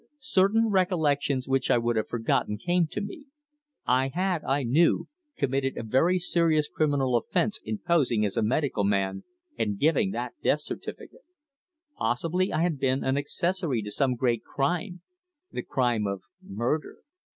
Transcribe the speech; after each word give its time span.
Certain 0.17 0.65
recollections 0.69 1.47
which 1.47 1.69
I 1.69 1.77
would 1.77 1.95
have 1.95 2.07
forgotten 2.07 2.57
came 2.57 2.87
to 2.87 3.01
me. 3.01 3.27
I 3.85 4.07
had, 4.07 4.43
I 4.43 4.63
knew, 4.63 5.07
committed 5.37 5.77
a 5.77 5.83
very 5.83 6.17
serious 6.17 6.67
criminal 6.67 7.15
offence 7.15 7.59
in 7.63 7.77
posing 7.77 8.25
as 8.25 8.35
a 8.35 8.41
medical 8.41 8.83
man 8.83 9.25
and 9.59 9.77
giving 9.77 10.09
that 10.09 10.33
death 10.43 10.61
certificate. 10.61 11.21
Possibly 11.99 12.51
I 12.51 12.63
had 12.63 12.79
been 12.79 13.03
an 13.03 13.15
accessory 13.15 13.83
to 13.83 13.91
some 13.91 14.15
great 14.15 14.43
crime 14.43 15.01
the 15.51 15.61
crime 15.61 16.07
of 16.07 16.21
murder! 16.41 17.03